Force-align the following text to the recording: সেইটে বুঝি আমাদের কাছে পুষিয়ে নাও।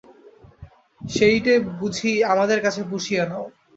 সেইটে 1.01 1.53
বুঝি 1.79 2.11
আমাদের 2.33 2.59
কাছে 2.65 2.81
পুষিয়ে 2.89 3.23
নাও। 3.25 3.45